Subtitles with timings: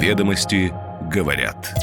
[0.00, 0.72] Ведомости
[1.12, 1.74] говорят.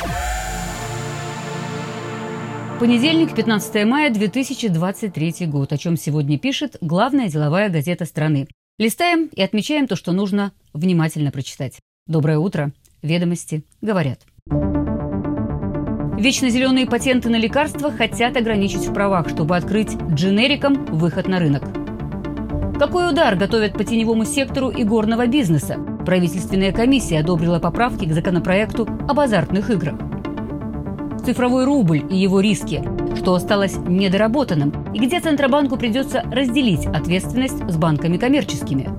[2.79, 5.71] Понедельник, 15 мая 2023 год.
[5.71, 8.47] О чем сегодня пишет главная деловая газета страны.
[8.79, 11.77] Листаем и отмечаем то, что нужно внимательно прочитать.
[12.07, 12.71] Доброе утро.
[13.03, 14.21] Ведомости говорят.
[16.17, 21.65] Вечно зеленые патенты на лекарства хотят ограничить в правах, чтобы открыть дженерикам выход на рынок.
[22.79, 25.96] Какой удар готовят по теневому сектору и горного бизнеса?
[26.07, 29.95] Правительственная комиссия одобрила поправки к законопроекту об азартных играх.
[31.25, 32.81] Цифровой рубль и его риски,
[33.17, 38.89] что осталось недоработанным, и где Центробанку придется разделить ответственность с банками коммерческими.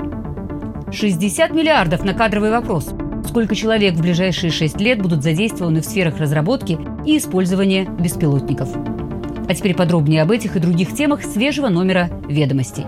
[0.92, 2.90] 60 миллиардов на кадровый вопрос–
[3.26, 8.68] сколько человек в ближайшие шесть лет будут задействованы в сферах разработки и использования беспилотников.
[9.48, 12.84] А теперь подробнее об этих и других темах свежего номера «Ведомостей».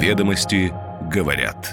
[0.00, 0.72] Ведомости
[1.08, 1.72] говорят.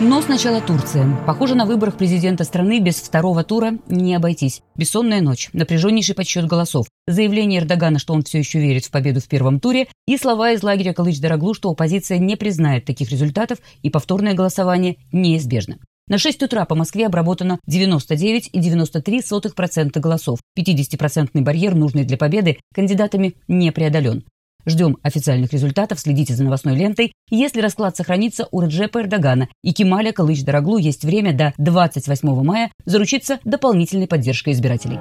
[0.00, 1.08] Но сначала Турция.
[1.26, 4.62] Похоже, на выборах президента страны без второго тура не обойтись.
[4.76, 9.26] Бессонная ночь, напряженнейший подсчет голосов, заявление Эрдогана, что он все еще верит в победу в
[9.26, 14.34] первом туре, и слова из лагеря Калыч-Дороглу, что оппозиция не признает таких результатов и повторное
[14.34, 15.78] голосование неизбежно.
[16.06, 20.38] На 6 утра по Москве обработано 99,93% голосов.
[20.56, 24.22] 50% барьер, нужный для победы, кандидатами не преодолен.
[24.68, 27.14] Ждем официальных результатов, следите за новостной лентой.
[27.30, 33.40] Если расклад сохранится у Реджепа Эрдогана и Кемаля Калыч-Дороглу есть время до 28 мая заручиться
[33.44, 34.98] дополнительной поддержкой избирателей.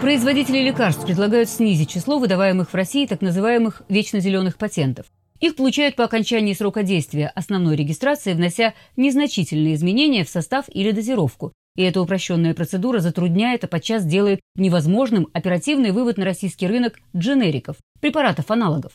[0.00, 5.06] Производители лекарств предлагают снизить число выдаваемых в России так называемых вечно зеленых патентов.
[5.40, 11.52] Их получают по окончании срока действия основной регистрации, внося незначительные изменения в состав или дозировку,
[11.76, 17.76] и эта упрощенная процедура затрудняет, а подчас делает невозможным оперативный вывод на российский рынок дженериков,
[18.00, 18.92] препаратов-аналогов.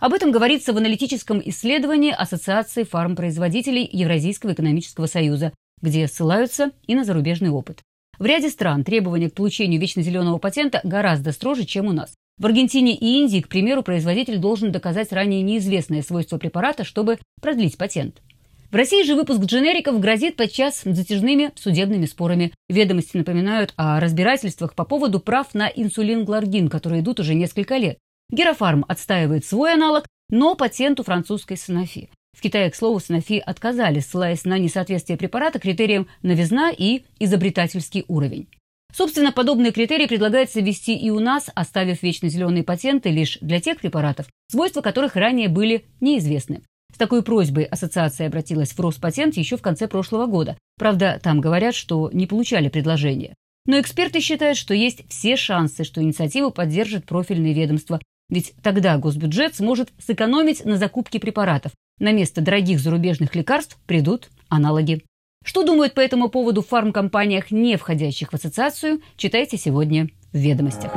[0.00, 7.04] Об этом говорится в аналитическом исследовании Ассоциации фармпроизводителей Евразийского экономического союза, где ссылаются и на
[7.04, 7.82] зарубежный опыт.
[8.18, 12.14] В ряде стран требования к получению вечно зеленого патента гораздо строже, чем у нас.
[12.38, 17.76] В Аргентине и Индии, к примеру, производитель должен доказать ранее неизвестное свойство препарата, чтобы продлить
[17.76, 18.22] патент.
[18.72, 22.54] В России же выпуск дженериков грозит подчас затяжными судебными спорами.
[22.70, 27.98] Ведомости напоминают о разбирательствах по поводу прав на инсулин Гларгин, которые идут уже несколько лет.
[28.30, 32.08] Герофарм отстаивает свой аналог, но патент у французской Sanofi.
[32.34, 38.48] В Китае, к слову, Sanofi отказали, ссылаясь на несоответствие препарата критериям новизна и изобретательский уровень.
[38.96, 43.78] Собственно, подобные критерии предлагается ввести и у нас, оставив вечно зеленые патенты лишь для тех
[43.78, 46.62] препаратов, свойства которых ранее были неизвестны.
[47.02, 50.56] Такой просьбой ассоциация обратилась в Роспатент еще в конце прошлого года.
[50.78, 53.34] Правда, там говорят, что не получали предложения.
[53.66, 58.00] Но эксперты считают, что есть все шансы, что инициативу поддержит профильное ведомство.
[58.30, 61.72] Ведь тогда госбюджет сможет сэкономить на закупке препаратов.
[61.98, 65.02] На место дорогих зарубежных лекарств придут аналоги.
[65.44, 70.92] Что думают по этому поводу в фармкомпаниях, не входящих в ассоциацию, читайте сегодня в «Ведомостях».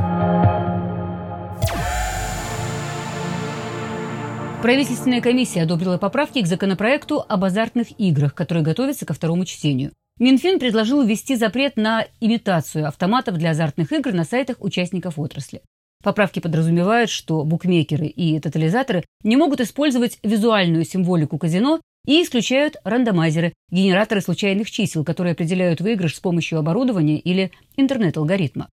[4.65, 9.91] Правительственная комиссия одобрила поправки к законопроекту об азартных играх, который готовится ко второму чтению.
[10.17, 15.61] Минфин предложил ввести запрет на имитацию автоматов для азартных игр на сайтах участников отрасли.
[16.03, 23.53] Поправки подразумевают, что букмекеры и тотализаторы не могут использовать визуальную символику казино и исключают рандомайзеры,
[23.69, 28.69] генераторы случайных чисел, которые определяют выигрыш с помощью оборудования или интернет-алгоритма.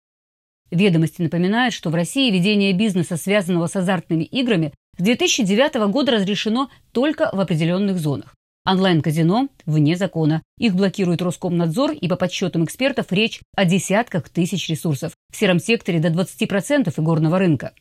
[0.73, 6.71] Ведомости напоминают, что в России ведение бизнеса, связанного с азартными играми, с 2009 года разрешено
[6.93, 8.35] только в определенных зонах.
[8.65, 10.43] Онлайн-казино вне закона.
[10.59, 15.13] Их блокирует Роскомнадзор, и по подсчетам экспертов речь о десятках тысяч ресурсов.
[15.33, 17.75] В сером секторе до 20% игорного рынка.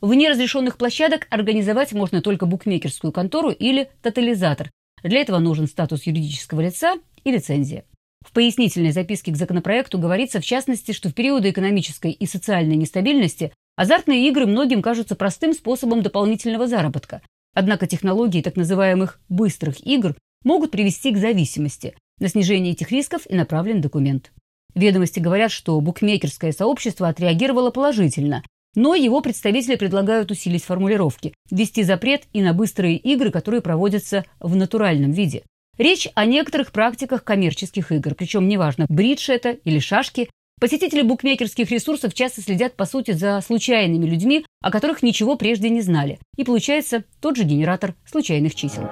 [0.00, 4.70] Вне разрешенных площадок организовать можно только букмекерскую контору или тотализатор.
[5.02, 7.84] Для этого нужен статус юридического лица и лицензия.
[8.26, 13.52] В пояснительной записке к законопроекту говорится, в частности, что в периоды экономической и социальной нестабильности
[13.76, 17.22] Азартные игры многим кажутся простым способом дополнительного заработка.
[17.54, 21.96] Однако технологии так называемых «быстрых игр» могут привести к зависимости.
[22.20, 24.32] На снижение этих рисков и направлен документ.
[24.74, 28.44] Ведомости говорят, что букмекерское сообщество отреагировало положительно,
[28.76, 34.54] но его представители предлагают усилить формулировки, ввести запрет и на быстрые игры, которые проводятся в
[34.54, 35.42] натуральном виде.
[35.78, 40.30] Речь о некоторых практиках коммерческих игр, причем неважно, бридж это или шашки,
[40.60, 45.82] Посетители букмекерских ресурсов часто следят, по сути, за случайными людьми, о которых ничего прежде не
[45.82, 46.18] знали.
[46.36, 48.84] И получается тот же генератор случайных чисел.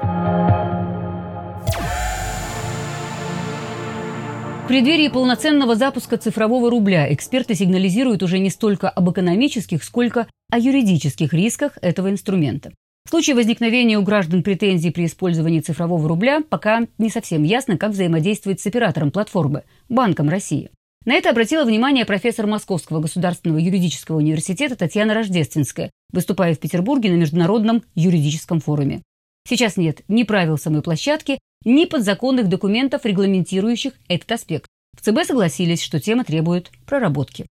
[4.63, 10.59] В преддверии полноценного запуска цифрового рубля эксперты сигнализируют уже не столько об экономических, сколько о
[10.59, 12.73] юридических рисках этого инструмента.
[13.05, 17.91] В случае возникновения у граждан претензий при использовании цифрового рубля пока не совсем ясно, как
[17.91, 20.71] взаимодействовать с оператором платформы– Банком России.
[21.05, 27.17] На это обратила внимание профессор Московского государственного юридического университета Татьяна Рождественская, выступая в Петербурге на
[27.17, 29.03] Международном юридическом форуме.
[29.49, 34.67] Сейчас нет ни правил самой площадки, ни подзаконных документов, регламентирующих этот аспект.
[34.97, 37.47] В ЦБ согласились, что тема требует проработки.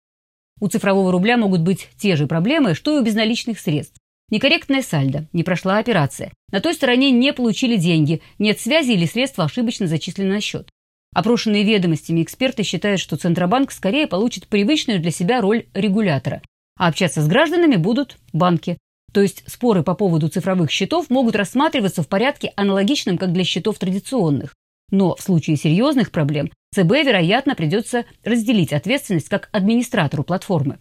[0.59, 3.97] У цифрового рубля могут быть те же проблемы, что и у безналичных средств.
[4.29, 6.31] Некорректная сальдо, не прошла операция.
[6.51, 10.69] На той стороне не получили деньги, нет связи или средства ошибочно зачислены на счет.
[11.13, 16.41] Опрошенные ведомостями эксперты считают, что Центробанк скорее получит привычную для себя роль регулятора,
[16.77, 18.77] а общаться с гражданами будут банки.
[19.11, 23.79] То есть споры по поводу цифровых счетов могут рассматриваться в порядке аналогичном, как для счетов
[23.79, 24.53] традиционных.
[24.91, 30.77] Но в случае серьезных проблем ЦБ, вероятно, придется разделить ответственность как администратору платформы.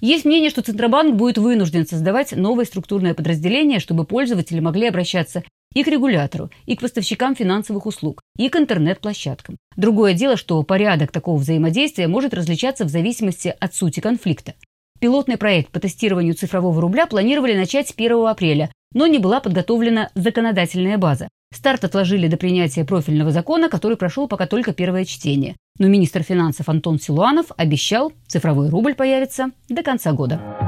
[0.00, 5.42] Есть мнение, что Центробанк будет вынужден создавать новое структурное подразделение, чтобы пользователи могли обращаться
[5.76, 9.58] и к регулятору, и к поставщикам финансовых услуг, и к интернет-площадкам.
[9.76, 14.54] Другое дело, что порядок такого взаимодействия может различаться в зависимости от сути конфликта.
[15.00, 20.08] Пилотный проект по тестированию цифрового рубля планировали начать с 1 апреля, но не была подготовлена
[20.14, 21.28] законодательная база.
[21.54, 25.56] Старт отложили до принятия профильного закона, который прошел пока только первое чтение.
[25.78, 30.65] Но министр финансов Антон Силуанов обещал, цифровой рубль появится до конца года.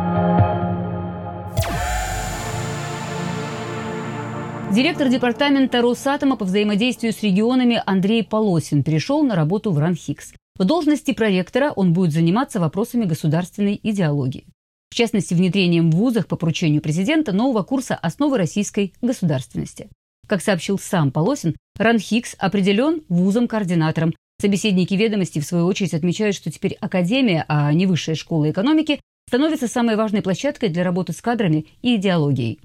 [4.73, 10.35] Директор департамента Росатома по взаимодействию с регионами Андрей Полосин перешел на работу в РАНХИКС.
[10.59, 14.47] В должности проректора он будет заниматься вопросами государственной идеологии.
[14.91, 19.89] В частности, внедрением в вузах по поручению президента нового курса «Основы российской государственности».
[20.29, 24.15] Как сообщил сам Полосин, РАНХИКС определен вузом-координатором.
[24.39, 29.67] Собеседники ведомости, в свою очередь, отмечают, что теперь Академия, а не Высшая школа экономики, становится
[29.67, 32.61] самой важной площадкой для работы с кадрами и идеологией.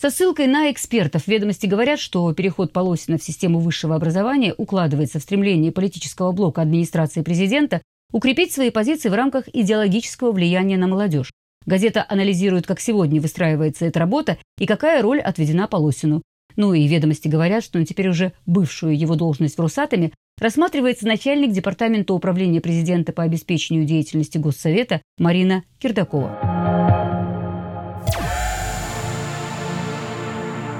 [0.00, 5.22] Со ссылкой на экспертов ведомости говорят, что переход Полосина в систему высшего образования укладывается в
[5.22, 11.32] стремление политического блока администрации президента укрепить свои позиции в рамках идеологического влияния на молодежь.
[11.66, 16.22] Газета анализирует, как сегодня выстраивается эта работа и какая роль отведена Полосину.
[16.54, 21.50] Ну и ведомости говорят, что на теперь уже бывшую его должность в Росатоме рассматривается начальник
[21.50, 26.87] Департамента управления президента по обеспечению деятельности Госсовета Марина Кирдакова.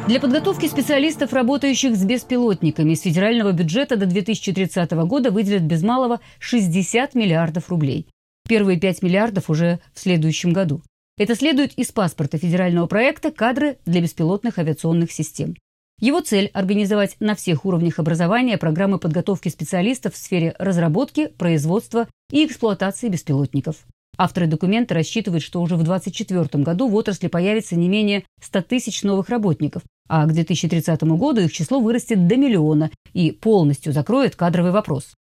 [0.08, 6.20] Для подготовки специалистов, работающих с беспилотниками, из федерального бюджета до 2030 года выделят без малого
[6.38, 8.06] 60 миллиардов рублей.
[8.49, 10.81] Первые 5 миллиардов уже в следующем году.
[11.19, 15.55] Это следует из паспорта федерального проекта «Кадры для беспилотных авиационных систем».
[16.00, 22.46] Его цель– организовать на всех уровнях образования программы подготовки специалистов в сфере разработки, производства и
[22.46, 23.84] эксплуатации беспилотников.
[24.16, 29.02] Авторы документа рассчитывают, что уже в 2024 году в отрасли появится не менее 100 тысяч
[29.02, 34.72] новых работников, а к 2030 году их число вырастет до миллиона и полностью закроет кадровый
[34.72, 35.14] вопрос.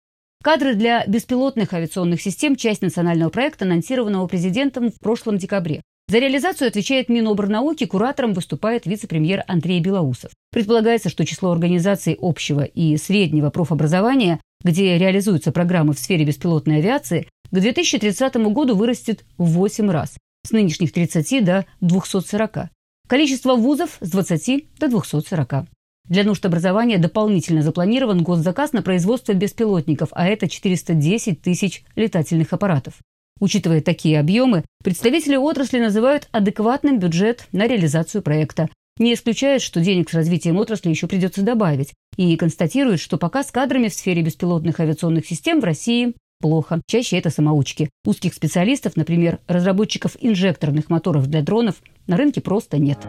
[0.44, 5.82] Кадры для беспилотных авиационных систем– часть национального проекта, анонсированного президентом в прошлом декабре.
[6.10, 10.32] За реализацию отвечает Миноборнауки, куратором выступает вице-премьер Андрей Белоусов.
[10.54, 17.28] Предполагается, что число организаций общего и среднего профобразования, где реализуются программы в сфере беспилотной авиации,
[17.52, 22.70] к 2030 году вырастет в 8 раз, с нынешних 30 до 240.
[23.08, 25.66] Количество вузов с 20 до 240.
[26.10, 32.96] Для нужд образования дополнительно запланирован госзаказ на производство беспилотников, а это 410 тысяч летательных аппаратов.
[33.40, 38.68] Учитывая такие объемы, представители отрасли называют адекватным бюджет на реализацию проекта.
[39.00, 43.52] Не исключают, что денег с развитием отрасли еще придется добавить, и констатируют, что пока с
[43.52, 46.82] кадрами в сфере беспилотных авиационных систем в России плохо.
[46.88, 47.90] Чаще это самоучки.
[48.06, 51.76] Узких специалистов, например, разработчиков инжекторных моторов для дронов,
[52.08, 53.00] на рынке просто нет.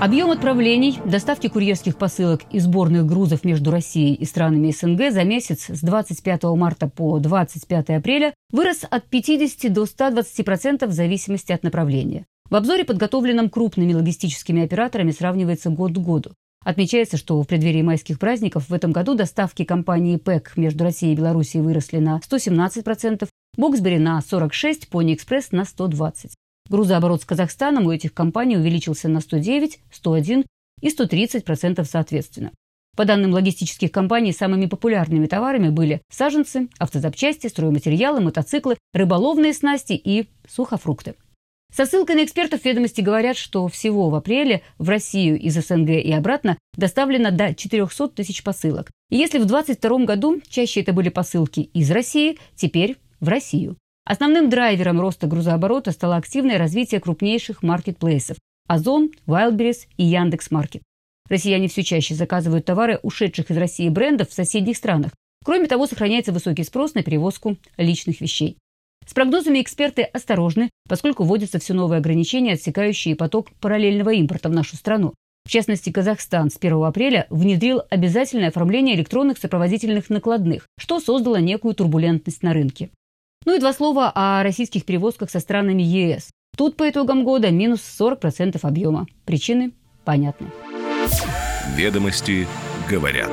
[0.00, 5.66] Объем отправлений, доставки курьерских посылок и сборных грузов между Россией и странами СНГ за месяц
[5.68, 12.26] с 25 марта по 25 апреля вырос от 50 до 120% в зависимости от направления.
[12.48, 16.30] В обзоре, подготовленном крупными логистическими операторами, сравнивается год к году.
[16.68, 21.16] Отмечается, что в преддверии майских праздников в этом году доставки компании ПЭК между Россией и
[21.16, 26.28] Белоруссией выросли на 117%, Боксбери на 46%, Пони Экспресс на 120%.
[26.68, 30.44] Грузооборот с Казахстаном у этих компаний увеличился на 109, 101
[30.82, 32.52] и 130% соответственно.
[32.98, 40.28] По данным логистических компаний, самыми популярными товарами были саженцы, автозапчасти, стройматериалы, мотоциклы, рыболовные снасти и
[40.46, 41.14] сухофрукты.
[41.74, 46.12] Со ссылкой на экспертов ведомости говорят, что всего в апреле в Россию из СНГ и
[46.12, 48.90] обратно доставлено до 400 тысяч посылок.
[49.10, 53.76] И если в 2022 году чаще это были посылки из России, теперь в Россию.
[54.04, 60.82] Основным драйвером роста грузооборота стало активное развитие крупнейших маркетплейсов– Озон, Wildberries и Яндекс.Маркет.
[61.28, 65.12] Россияне все чаще заказывают товары ушедших из России брендов в соседних странах.
[65.44, 68.56] Кроме того, сохраняется высокий спрос на перевозку личных вещей.
[69.08, 74.76] С прогнозами эксперты осторожны, поскольку вводятся все новые ограничения, отсекающие поток параллельного импорта в нашу
[74.76, 75.14] страну.
[75.46, 81.74] В частности, Казахстан с 1 апреля внедрил обязательное оформление электронных сопроводительных накладных, что создало некую
[81.74, 82.90] турбулентность на рынке.
[83.46, 86.28] Ну и два слова о российских перевозках со странами ЕС.
[86.54, 89.06] Тут по итогам года минус 40% объема.
[89.24, 89.72] Причины
[90.04, 90.48] понятны.
[91.74, 92.46] Ведомости
[92.90, 93.32] говорят.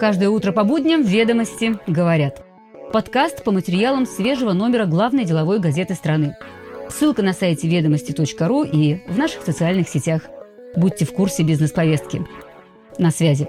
[0.00, 2.42] Каждое утро по будням «Ведомости говорят».
[2.92, 6.36] Подкаст по материалам свежего номера главной деловой газеты страны.
[6.88, 10.22] Ссылка на сайте ведомости.ру и в наших социальных сетях.
[10.76, 12.24] Будьте в курсе бизнес-повестки.
[12.98, 13.48] На связи.